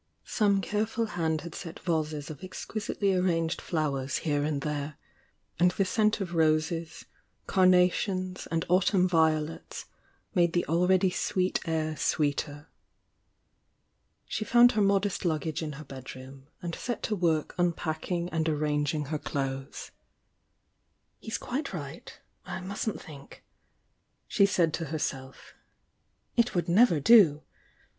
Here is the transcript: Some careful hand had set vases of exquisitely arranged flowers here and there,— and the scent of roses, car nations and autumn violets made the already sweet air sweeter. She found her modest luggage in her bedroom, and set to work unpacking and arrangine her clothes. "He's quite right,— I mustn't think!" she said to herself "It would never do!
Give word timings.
Some 0.25 0.61
careful 0.61 1.05
hand 1.13 1.41
had 1.41 1.53
set 1.53 1.79
vases 1.79 2.31
of 2.31 2.43
exquisitely 2.43 3.13
arranged 3.13 3.61
flowers 3.61 4.17
here 4.25 4.43
and 4.43 4.61
there,— 4.61 4.97
and 5.59 5.69
the 5.69 5.85
scent 5.85 6.19
of 6.19 6.33
roses, 6.33 7.05
car 7.45 7.67
nations 7.67 8.47
and 8.49 8.65
autumn 8.67 9.07
violets 9.07 9.85
made 10.33 10.53
the 10.53 10.65
already 10.65 11.11
sweet 11.11 11.59
air 11.67 11.95
sweeter. 11.95 12.67
She 14.25 14.43
found 14.43 14.71
her 14.71 14.81
modest 14.81 15.23
luggage 15.23 15.61
in 15.61 15.73
her 15.73 15.83
bedroom, 15.85 16.47
and 16.63 16.73
set 16.73 17.03
to 17.03 17.15
work 17.15 17.53
unpacking 17.59 18.27
and 18.29 18.47
arrangine 18.47 19.09
her 19.09 19.19
clothes. 19.19 19.91
"He's 21.19 21.37
quite 21.37 21.73
right,— 21.73 22.19
I 22.43 22.59
mustn't 22.59 22.99
think!" 22.99 23.43
she 24.27 24.47
said 24.47 24.73
to 24.73 24.85
herself 24.85 25.53
"It 26.35 26.55
would 26.55 26.67
never 26.67 26.99
do! 26.99 27.43